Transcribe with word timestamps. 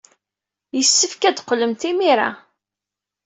Yessefk 0.77 1.21
ad 1.23 1.35
teqqlemt 1.37 1.83
imir-a. 1.89 2.29